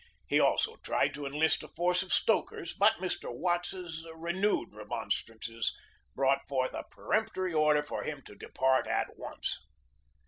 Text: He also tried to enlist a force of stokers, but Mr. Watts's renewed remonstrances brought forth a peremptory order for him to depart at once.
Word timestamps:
He 0.25 0.39
also 0.39 0.77
tried 0.77 1.13
to 1.13 1.27
enlist 1.27 1.61
a 1.61 1.67
force 1.67 2.01
of 2.01 2.11
stokers, 2.11 2.73
but 2.73 2.93
Mr. 2.95 3.31
Watts's 3.31 4.07
renewed 4.15 4.73
remonstrances 4.73 5.75
brought 6.15 6.47
forth 6.47 6.73
a 6.73 6.85
peremptory 6.89 7.53
order 7.53 7.83
for 7.83 8.01
him 8.01 8.23
to 8.23 8.33
depart 8.33 8.87
at 8.87 9.15
once. 9.15 9.59